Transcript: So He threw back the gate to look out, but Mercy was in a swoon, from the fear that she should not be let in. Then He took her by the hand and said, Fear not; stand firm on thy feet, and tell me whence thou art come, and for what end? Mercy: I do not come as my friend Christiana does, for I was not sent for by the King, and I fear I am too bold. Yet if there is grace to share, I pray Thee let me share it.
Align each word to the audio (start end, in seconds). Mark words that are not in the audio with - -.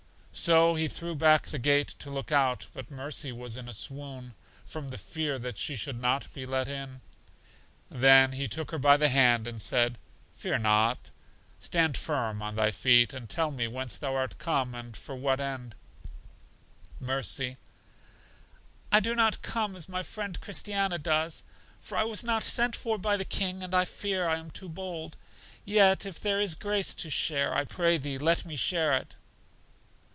So 0.33 0.73
He 0.75 0.87
threw 0.87 1.13
back 1.13 1.45
the 1.47 1.59
gate 1.59 1.89
to 1.99 2.09
look 2.09 2.31
out, 2.31 2.65
but 2.73 2.89
Mercy 2.89 3.33
was 3.33 3.57
in 3.57 3.67
a 3.67 3.73
swoon, 3.73 4.33
from 4.65 4.87
the 4.87 4.97
fear 4.97 5.37
that 5.37 5.57
she 5.57 5.75
should 5.75 6.01
not 6.01 6.33
be 6.33 6.45
let 6.45 6.69
in. 6.69 7.01
Then 7.91 8.31
He 8.31 8.47
took 8.47 8.71
her 8.71 8.77
by 8.77 8.95
the 8.95 9.09
hand 9.09 9.45
and 9.45 9.61
said, 9.61 9.97
Fear 10.33 10.59
not; 10.59 11.11
stand 11.59 11.97
firm 11.97 12.41
on 12.41 12.55
thy 12.55 12.71
feet, 12.71 13.13
and 13.13 13.29
tell 13.29 13.51
me 13.51 13.67
whence 13.67 13.97
thou 13.97 14.15
art 14.15 14.37
come, 14.37 14.73
and 14.73 14.95
for 14.95 15.15
what 15.17 15.41
end? 15.41 15.75
Mercy: 17.01 17.57
I 18.89 18.99
do 19.01 19.13
not 19.13 19.41
come 19.43 19.75
as 19.75 19.89
my 19.89 20.01
friend 20.01 20.39
Christiana 20.39 20.97
does, 20.97 21.43
for 21.81 21.97
I 21.97 22.03
was 22.05 22.23
not 22.23 22.41
sent 22.43 22.73
for 22.73 22.97
by 22.97 23.17
the 23.17 23.25
King, 23.25 23.61
and 23.61 23.75
I 23.75 23.83
fear 23.83 24.27
I 24.29 24.37
am 24.39 24.49
too 24.49 24.69
bold. 24.69 25.17
Yet 25.65 26.05
if 26.05 26.21
there 26.21 26.39
is 26.39 26.55
grace 26.55 26.93
to 26.95 27.09
share, 27.09 27.53
I 27.53 27.65
pray 27.65 27.97
Thee 27.97 28.17
let 28.17 28.45
me 28.45 28.55
share 28.55 28.93
it. 28.93 29.17